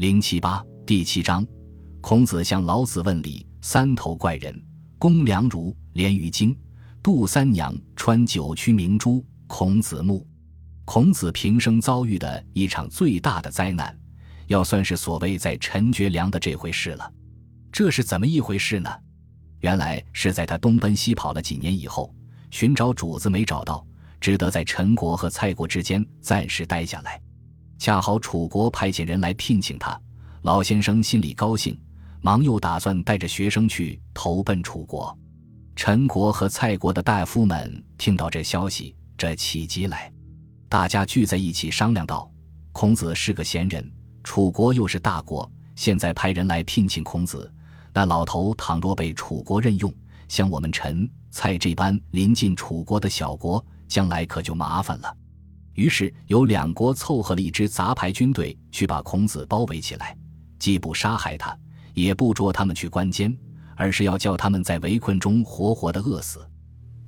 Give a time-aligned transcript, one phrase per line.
[0.00, 1.46] 零七八第七章，
[2.00, 3.46] 孔子向老子问礼。
[3.60, 4.58] 三头怪人：
[4.98, 6.58] 公良如、连于京，
[7.02, 9.22] 杜三娘穿九曲明珠。
[9.46, 10.26] 孔子墓。
[10.86, 13.94] 孔子平生遭遇的一场最大的灾难，
[14.46, 17.12] 要算是所谓在陈绝粮的这回事了。
[17.70, 18.90] 这是怎么一回事呢？
[19.58, 22.10] 原来是在他东奔西跑了几年以后，
[22.50, 23.86] 寻找主子没找到，
[24.18, 27.20] 只得在陈国和蔡国之间暂时待下来。
[27.80, 29.98] 恰好楚国派遣人来聘请他，
[30.42, 31.74] 老先生心里高兴，
[32.20, 35.18] 忙又打算带着学生去投奔楚国。
[35.74, 40.12] 陈国和蔡国的大夫们听到这消息，这起急来，
[40.68, 42.30] 大家聚在一起商量道
[42.70, 43.90] ：“孔子是个贤人，
[44.22, 47.50] 楚国又是大国，现在派人来聘请孔子。”
[47.94, 49.90] 那老头倘若被楚国任用，
[50.28, 55.16] 像我们陈、蔡这般临近楚国的小国，将来可就麻烦了。
[55.74, 60.16] 于是有两国凑合了一支杂牌军队，去把孔子包围起来，
[60.58, 61.56] 既不杀害他，
[61.94, 63.36] 也不捉他们去关监，
[63.76, 66.46] 而是要叫他们在围困中活活的饿死。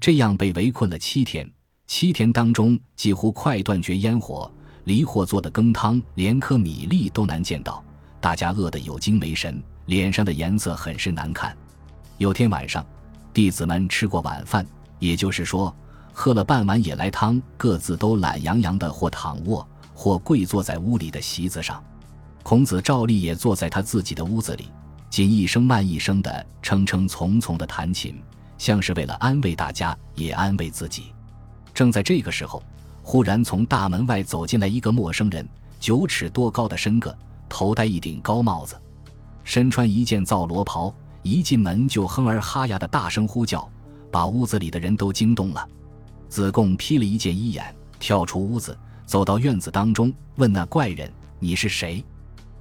[0.01, 1.49] 这样被围困了七天，
[1.87, 4.51] 七天当中几乎快断绝烟火，
[4.85, 7.85] 离火做的羹汤连颗米粒都难见到，
[8.21, 9.63] 大家饿得有精没神。
[9.87, 11.57] 脸上的颜色很是难看。
[12.19, 12.87] 有天晚上，
[13.35, 14.65] 弟子们吃过晚饭，
[15.01, 15.75] 也就是说，
[16.13, 21.83] 喝了半碗野来汤，各自都懒洋洋的，或躺卧，或跪坐在屋里的席子上。
[22.43, 24.69] 孔子照例也坐在他自己的屋子里，
[25.09, 28.21] 仅一声慢一声的称称从从的弹琴，
[28.59, 31.13] 像是为了安慰大家，也安慰自己。
[31.73, 32.63] 正在这个时候，
[33.03, 35.49] 忽然从大门外走进来一个陌生人，
[35.81, 37.17] 九尺多高的身个，
[37.49, 38.81] 头戴一顶高帽子。
[39.45, 43.69] 身穿一件皂罗袍，一进门就哼儿哈呀的大声呼叫，
[44.11, 45.67] 把屋子里的人都惊动了。
[46.33, 47.63] 子贡披了一件衣眼，
[48.01, 52.03] 跳出屋子，走到院子当中，问那怪人：“你是谁？”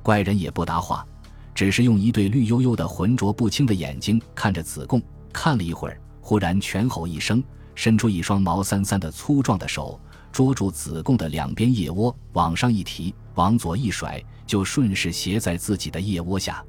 [0.04, 1.08] 怪人也不答话，
[1.56, 5.02] 只是用一对绿油油的、浑浊不清的眼睛看着子贡。
[5.32, 7.42] 看了一会儿，忽然拳吼一声，
[7.74, 9.98] 伸出一双毛三三的粗壮的手，
[10.34, 16.62] 捉住子贡的两边腋窝，往上一提，往左一甩，就顺势斜在自己的腋窝下。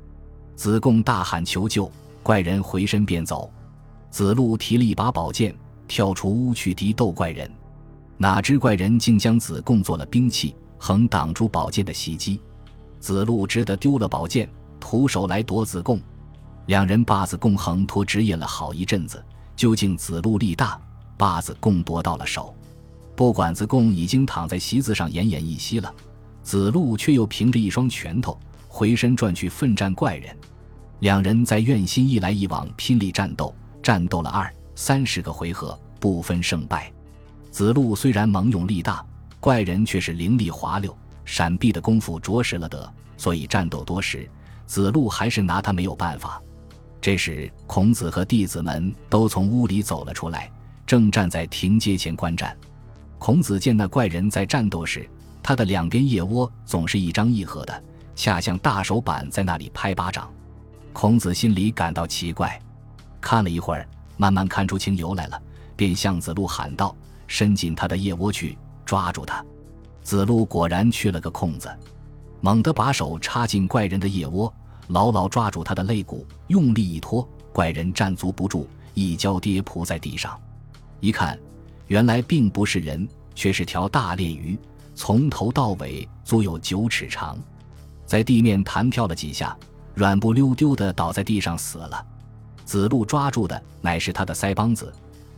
[0.54, 1.90] 子贡大喊求救，
[2.22, 3.52] 怪人回身便走。
[4.08, 5.52] 子路提了一把宝剑，
[5.88, 7.50] 跳出屋去敌斗怪人，
[8.16, 12.40] 哪知怪人竟将子贡做了兵器，横挡住宝剑的袭击。
[12.98, 14.48] 子路只得丢了宝剑，
[14.78, 16.00] 徒手来夺子贡。
[16.66, 19.22] 两人把子贡横拖直引了好一阵子，
[19.56, 20.80] 究竟子路力大，
[21.16, 22.54] 把子贡夺到了手。
[23.16, 25.92] 不管子贡已经躺在席子上奄奄一息了，
[26.42, 28.38] 子路却又凭着一双拳头。
[28.68, 30.34] 回身转去奋战怪人，
[31.00, 36.92] 两人在院心一来一往拼力战斗，战斗了二三十个回合，不分胜败。
[37.50, 39.04] 子路虽然猛勇力大，
[39.38, 44.28] 怪人却是灵力滑溜，闪避的功夫着实了得，所以战斗多时，
[44.66, 46.40] 子路还是拿他没有办法。
[47.00, 50.50] 这时，孔子和弟子们都从屋里走了出来，
[50.86, 52.56] 正站在亭阶前观战。
[53.18, 55.08] 孔子见那怪人在战斗时，
[55.42, 57.82] 他的两边腋窝总是一张一合的。
[58.14, 60.30] 恰像大手板在那里拍巴掌，
[60.92, 62.60] 孔子心里感到奇怪，
[63.20, 65.40] 看了一会儿，慢慢看出情由来了，
[65.76, 66.94] 便向子路喊道
[67.26, 69.44] ：“伸进他的腋窝去，抓住他。”
[70.02, 71.70] 子路果然去了个空子，
[72.40, 74.52] 猛地把手插进怪人的腋窝，
[74.88, 80.38] 牢牢抓住他的肋骨，用力一拖，怪人站足不住，一跤跌扑在地上。
[81.00, 81.38] 一看，
[81.86, 84.58] 原来并不是人，却是条大鲢鱼，
[84.94, 87.38] 从头到尾足有九尺长。
[88.04, 89.56] 在地面弹跳了几下，
[89.94, 92.06] 软不溜丢的倒在地上死了。
[92.72, 94.90] 子路抓住的乃是他的腮帮子，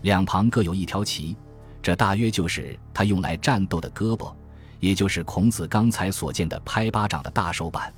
[0.03, 1.35] 两旁各有一条鳍，
[1.83, 4.33] 这大约就是他用来战斗的胳膊，
[4.79, 7.93] 也就是孔子刚才所见的拍巴掌的大手板。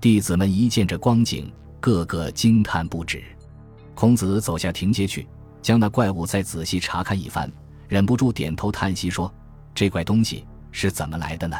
[0.00, 3.22] 弟子们一见这光景，个个惊叹不止。
[3.94, 5.28] 孔子走下亭阶去，
[5.60, 7.52] 将那怪物再仔细查看一番，
[7.86, 9.30] 忍不住点头叹息说
[9.76, 11.54] ：“这怪东西是怎么来的呢？”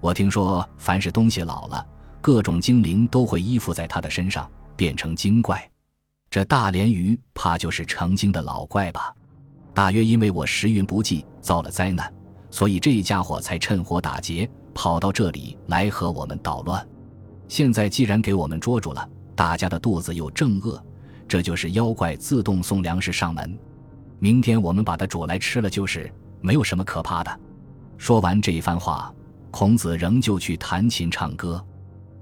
[0.00, 1.86] 我听说，凡是东西老了，
[2.22, 5.62] 各种精灵都会依附在它的身上，变成精怪。
[6.36, 9.10] 这大鲢鱼怕就是成精的老怪吧？
[9.72, 12.12] 大约因为我时运不济，遭了灾难，
[12.50, 16.86] 所以这家伙才趁火打劫，跑到这里来和我们捣乱。
[17.48, 20.78] 现在既然给我们捉住了，大家的肚子又正饿，
[21.26, 23.58] 这就是妖怪自动送粮食上门。
[24.18, 26.12] 明天我们把它煮来吃了，就是
[26.42, 27.40] 没有什么可怕的。
[27.96, 29.10] 说完这一番话。
[29.50, 31.64] 孔子仍旧去弹琴唱歌，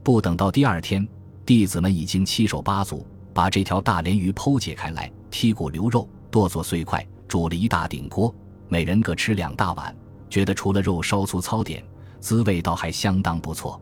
[0.05, 1.05] 不等到第二天，
[1.45, 3.05] 弟子们已经七手八足
[3.35, 8.33] 把这条大鲢鱼剖解开来，剔骨留肉，剁作碎块，煮了一大顶锅，
[8.69, 9.95] 每人各吃两大碗，
[10.31, 11.85] 觉得除了肉稍粗糙点，
[12.21, 13.81] 滋味倒还相当不错。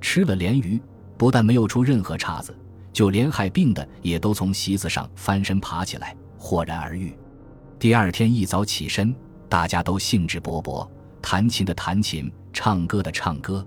[0.00, 0.80] 吃了鲢鱼，
[1.18, 2.56] 不但没有出任何岔子，
[2.92, 7.12] 就连害病的也都从席子上翻身爬起来，豁然而愈。
[7.80, 9.12] 第二天一早起身，
[9.48, 10.88] 大家都兴致勃勃，
[11.20, 13.66] 弹琴的弹琴，唱歌的唱歌，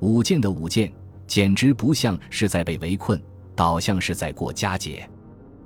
[0.00, 0.90] 舞剑的舞剑，
[1.26, 3.22] 简直不像是在被围困，
[3.54, 5.08] 倒像是在过佳节。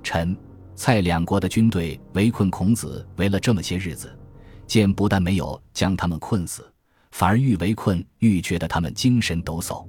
[0.02, 0.36] 陈、
[0.74, 4.16] 蔡两国的军队围困孔子，围了这么些日子，
[4.66, 6.64] 见不但没有将他们困死，
[7.10, 9.86] 反而愈围困愈觉得他们精神抖擞。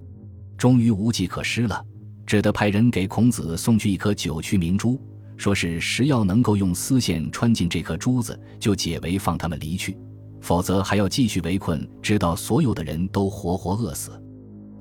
[0.57, 1.81] 终于无计可施了，
[2.25, 4.99] 只得派人给孔子送去一颗九曲明珠，
[5.37, 9.93] 说是石要能够用丝线穿进这颗珠子，就解围放他们离去；
[10.41, 14.11] 否则还要继续围困，直到所有的人都活活饿死。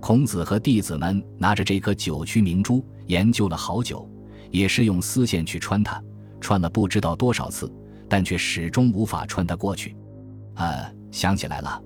[0.01, 4.09] 孔子和弟子们拿着这颗九曲明珠研究了好久。
[4.51, 6.03] 也是用丝线去穿它，
[6.41, 7.71] 穿了不知道多少次，
[8.09, 9.95] 但却始终无法穿它过去。
[10.55, 11.79] 呃，想起来了，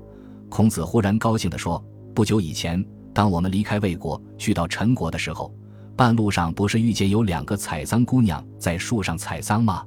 [0.49, 2.81] 孔子忽然高兴地说：“不久以前，
[3.12, 5.53] 当我们离开魏国去到陈国的时候，
[5.97, 9.85] 半路上不是遇见有两个采桑姑娘在树上采桑吗？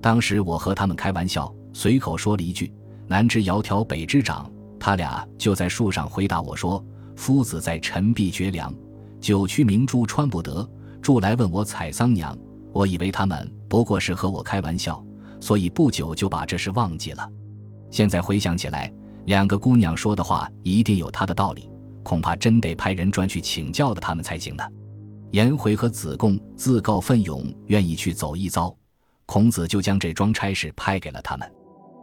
[0.00, 2.72] 当时我和他们开玩笑，随口说了一句
[3.06, 6.82] ‘南之窈窕，北之长’，他俩就在树上回答我说
[7.16, 8.72] ：‘夫子在陈必绝粮，
[9.20, 10.68] 九曲明珠穿不得。’”
[11.02, 12.36] 住来问我采桑娘，
[12.72, 15.00] 我以为他们不过是和我开玩笑，
[15.40, 17.30] 所以不久就把这事忘记了。
[17.92, 18.92] 现在回想起来，
[19.26, 21.70] 两个姑娘说的话一定有她的道理，
[22.02, 24.64] 恐怕真得派人专去请教的他们才行呢。
[25.30, 28.74] 颜回和子贡自告奋勇，愿意去走一遭，
[29.26, 31.48] 孔子就将这桩差事派给了他们。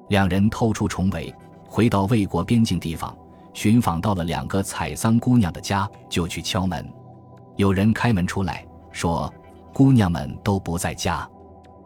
[0.09, 1.33] 两人偷出重围，
[1.65, 3.13] 回到魏国边境地方，
[3.53, 6.87] 寻访到了两个采桑姑娘的家，就去敲门。
[7.55, 8.65] 有人开门出来。
[8.93, 9.33] 说
[9.73, 11.27] ：“姑娘们都不在家，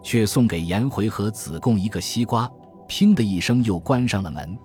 [0.03, 2.51] 却送给颜回和子贡一个西瓜。”
[2.85, 4.57] 砰的一声，又关上了门。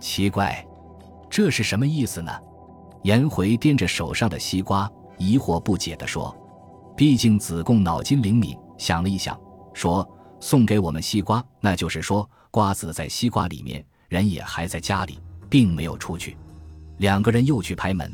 [0.00, 0.66] 奇怪，
[1.30, 2.32] 这是什么意思呢？
[3.02, 6.36] 颜回掂着手上的西瓜，疑惑不解地说
[6.96, 9.38] ：“毕竟子贡脑筋灵敏，想了一想，
[9.72, 10.04] 说
[10.40, 15.20] ：‘送给我们西瓜，那就是说瓜子在西瓜里面，人也还在家里，
[15.56, 16.36] 并没有出去。’
[17.00, 18.12] 两个人又去拍门，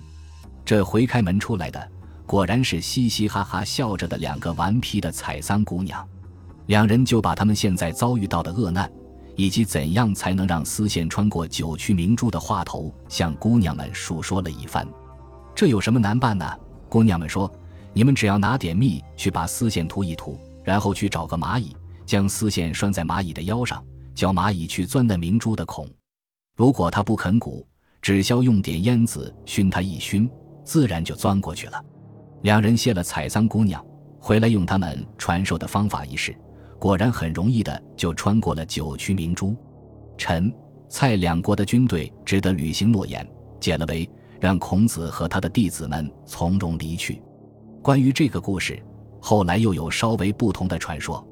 [0.65, 1.89] 这回开门出来的。”
[2.25, 6.09] 果然是嘻嘻哈哈笑着的两个顽皮的采桑姑娘，
[6.67, 8.91] 两人就把他们现在遭遇到的恶难，
[9.35, 14.87] 以及怎样才能让丝线穿过九曲明珠的话头，向姑娘们述说了一番。
[15.55, 16.49] 这有什么难办呢？
[16.89, 17.53] 姑娘们说
[17.93, 23.85] ：“你们只要拿点蜜去把丝线涂一涂，然后去找个蚂蚁，将丝线拴在蚂蚁的腰上，
[24.15, 25.87] 叫蚂蚁去钻那明珠的孔。
[26.55, 27.67] 如果他不肯鼓，
[28.01, 30.31] 只消用点烟子熏他一熏，
[30.65, 31.83] 自然就钻过去了。”
[32.43, 33.85] 两人谢了采桑姑娘，
[34.19, 36.37] 回来用他们传授的方法一试，
[36.79, 39.57] 果然很容易的就穿过了九曲明珠。
[40.19, 40.53] 陈、
[40.89, 43.27] 蔡两国的军队只得履行诺言，
[43.61, 44.09] 解了围，
[44.41, 47.23] 让孔子和他的弟子们从容离去。
[47.81, 48.81] 关于这个故事，
[49.21, 51.27] 后来又有稍微不同的传说，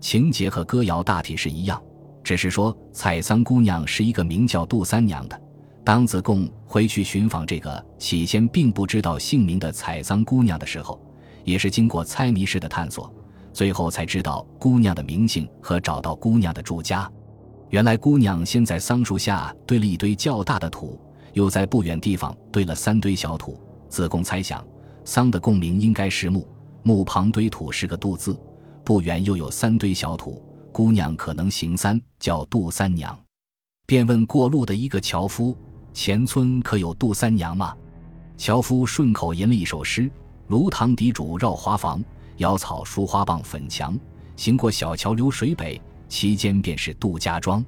[0.00, 1.80] 情节和歌谣大体是一样，
[2.28, 5.42] 只是说采桑姑娘是一个名叫杜三娘的。
[5.82, 11.00] 当子贡回去寻访这个起先并不知道姓名的采桑姑娘的时候，
[11.42, 13.10] 也是经过猜谜式的探索，
[13.54, 17.10] 最后才知道姑娘的名姓和找到姑娘的住家。
[17.70, 21.00] 原来姑娘先在桑树下堆了一堆较大的土，
[21.32, 23.58] 又在不远地方堆了三堆小土。
[23.88, 24.62] 子贡猜想，
[25.02, 26.46] 桑的共鸣应该是木，
[26.82, 28.38] 木旁堆土是个杜字，
[28.84, 33.18] 不远又有三堆小土，姑娘可能行三，叫杜三娘。
[33.86, 35.56] 便问过路的一个樵夫。
[35.94, 37.74] 前村可有杜三娘吗？
[38.36, 40.08] 樵夫顺口吟了一首诗
[40.46, 42.00] ：“炉膛底主绕花房，
[42.36, 43.98] 瑶草梳花傍粉墙。
[44.36, 47.64] 行过小桥流水北，其间便是杜家庄。”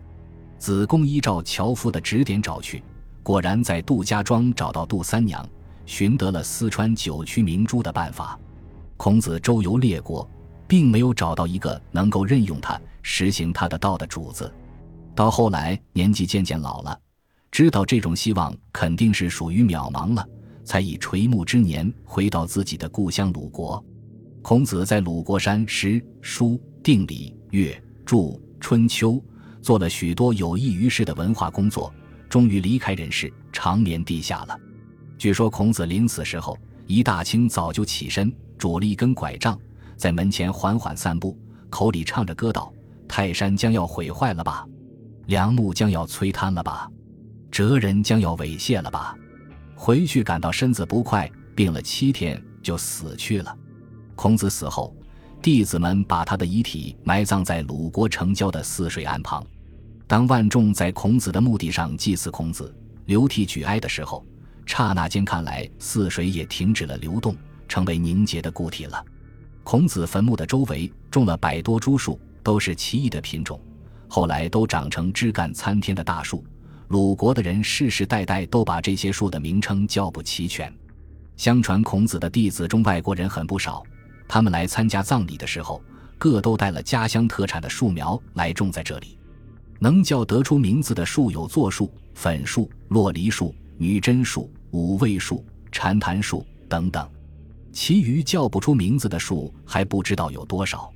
[0.59, 2.85] 子贡依照樵夫的指点找去，
[3.23, 5.45] 果然在杜家庄找到杜三娘，
[5.85, 8.39] 寻得了四川九曲明珠的办法。
[8.97, 10.29] 孔子周游列国，
[10.69, 14.53] 并没有找到一个能够任用他、实行他的道的主子。
[15.15, 16.99] 到后来年纪渐渐老了。
[17.51, 20.25] 知道这种希望肯定是属于渺茫了，
[20.65, 23.85] 才以垂暮之年回到自己的故乡鲁国。
[24.41, 27.77] 孔子在鲁国山诗、书、定礼、乐、
[28.07, 29.21] 著、春秋，
[29.61, 31.93] 做了许多有益于世的文化工作，
[32.29, 34.57] 终于离开人世，长眠地下了。
[35.19, 39.59] 据说孔子临死时候，一大清早就起身，拄了一根拐杖，
[39.97, 41.37] 在门前缓缓散步，
[41.69, 42.73] 口里唱着歌道
[43.11, 44.65] ：“泰山将要毁坏了吧，
[45.27, 46.89] 梁木将要摧瘫了吧。”
[47.51, 49.17] 哲人将要猥亵了吧？
[49.75, 53.53] 回去感到身子不快，病了七天就死去了。
[54.15, 54.95] 孔子死后，
[55.43, 59.45] 弟子们把他的遗体埋葬在鲁国城郊的泗水岸旁。
[60.07, 62.73] 当万众在孔子的墓地上祭祀孔子、
[63.07, 64.25] 流涕举哀的时候，
[64.65, 67.37] 刹那间看来，泗水也停止了流动，
[67.67, 69.05] 成为凝结的固体了。
[69.65, 73.61] 孔子坟墓的周围种了百多株树，都是奇异的品种，
[74.09, 76.45] 后来都长成枝干参天的大树。
[76.89, 80.73] 鲁国的人世世代代都把这些树的名称叫不齐全。
[81.37, 83.83] 相传孔子的弟子中外国人很不少，
[84.29, 85.83] 他们来参加葬礼的时候，
[86.19, 89.17] 各都带了家乡特产的树苗来种在这里。
[89.79, 95.43] 能叫得出名字的树有柞树、粉树、洛梨树、女贞树、五味树、
[95.73, 97.09] 禅檀树等等，
[97.73, 100.93] 其余叫不出名字的树还不知道有多少。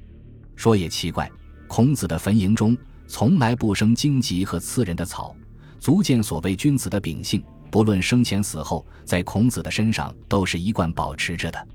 [0.57, 1.31] 说也奇怪，
[1.67, 5.35] 孔子的坟茔中从来不生荆棘和刺人的草。
[5.79, 11.69] 足见所谓君子的秉性，不论生前死后，在孔子的身上都是一贯保持着的。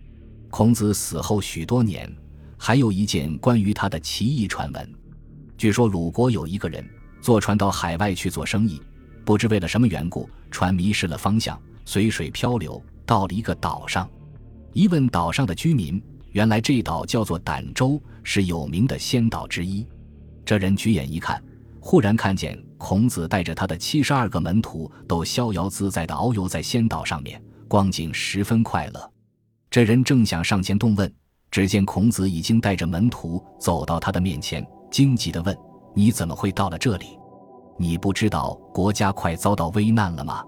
[0.49, 2.11] 孔子死后许多年，
[2.57, 4.93] 还有一件关于他的奇异传闻。
[5.57, 6.83] 据说鲁国有一个人
[7.21, 8.81] 坐船到海外去做生意，
[9.23, 14.09] 不知为了什么缘故，船迷失了方向，随水漂流到了一个岛上。
[14.73, 19.85] 一问岛上的居民，原来这岛叫做胆州，是有名的仙岛之一。
[20.45, 21.41] 这人举眼一看。
[21.81, 29.11] 忽然看见孔子带着他的七十二个门徒都逍遥自在地遨游在仙岛上面，光景十分快乐。
[29.71, 31.11] 这人正想上前动问，
[31.49, 35.57] 只见孔子已经带着门徒走到他的面前，惊奇地问
[35.95, 37.17] ：“你怎么会到了这里？
[37.77, 40.43] 你不知道国家快遭到危难了吗？”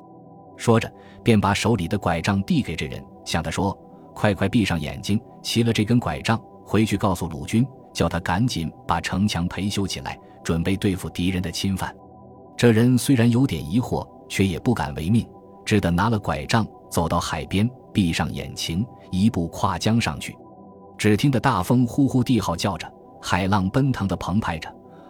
[0.58, 3.76] 说着，便把手里的拐杖递给这人，向他说
[4.14, 11.96] ：“快快闭上眼睛，骑了这根拐杖回去告诉鲁军，叫他赶紧把城墙培修起来。”准备对付敌人的侵犯，
[12.58, 15.24] 这人虽然有点疑惑，却也不敢违命，
[15.64, 20.36] 只得拿了拐杖走到海边，闭上眼睛，一步跨江上去。
[20.98, 22.92] 只听得大风呼呼地号叫着，
[23.22, 24.68] 海浪奔腾的澎湃着，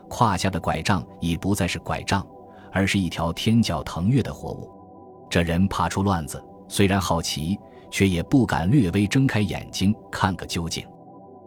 [0.09, 2.27] 胯下的拐杖已不再是拐杖，
[2.73, 4.69] 而是一条天角腾跃的活物。
[5.29, 7.57] 这人怕出乱子，虽然好奇，
[7.91, 10.83] 却也不敢略微睁开眼睛看个究竟。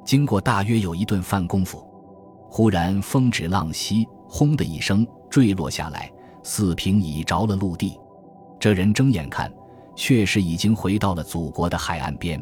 [0.04, 1.84] 经过大约有一顿饭功夫。
[2.50, 6.08] 忽然风止浪息，轰的一声坠落下来，
[6.44, 7.98] 四平已着了陆地。
[8.60, 9.52] 这人睁眼看，
[9.96, 12.40] 确实已经回到了祖国的海岸边。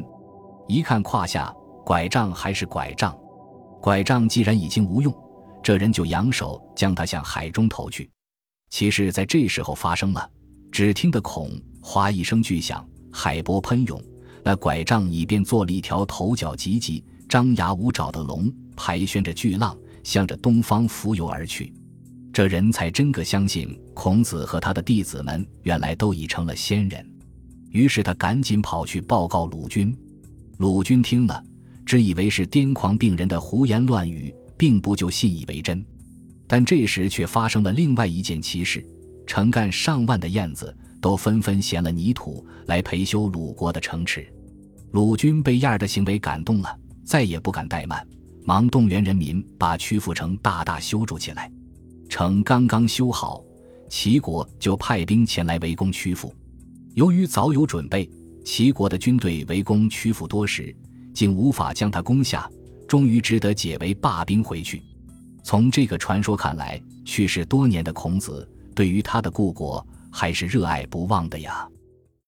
[0.67, 1.51] 一看胯下
[1.83, 3.17] 拐杖还是拐杖，
[3.81, 5.11] 拐杖既然已经无用，
[5.63, 8.07] 这人就扬手将它向海中投去。
[8.69, 10.29] 其实，在这时候发生了，
[10.71, 11.49] 只听得“孔”
[11.81, 14.03] 哗一声巨响，海波喷涌，
[14.43, 19.77] 那拐杖已变做了一条头角急急、张牙舞爪的龙，排旋着巨浪。
[20.03, 21.73] 向着东方浮游而去，
[22.33, 27.09] 这人才真个相信孔子和他的弟子们原来都已成了仙人。
[27.69, 29.97] 于是他赶紧跑去报告鲁军。
[30.57, 31.41] 鲁军听了，
[31.85, 35.81] 只以为是癫狂病人的胡言乱语，并不就信以为真。
[36.47, 38.85] 但这时却发生了另外一件奇事：
[39.25, 44.25] 成干上万的燕子都纷纷衔了泥土来培修鲁国的城池。
[44.91, 48.07] 鲁军被燕儿的行为感动了，再也不敢怠慢。
[48.45, 51.51] 忙动员人民把曲阜城大大修筑起来，
[52.07, 53.43] 城刚刚修好，
[53.89, 56.33] 齐国就派兵前来围攻曲阜。
[56.93, 58.09] 由于早有准备，
[58.45, 60.73] 齐国的军队围攻曲阜多时，
[61.13, 62.49] 竟无法将他攻下，
[62.87, 64.81] 终于只得解围罢兵回去。
[65.43, 71.67] 从这个传说看来，去世多年的孔子对于他的故国还是热爱不忘的呀。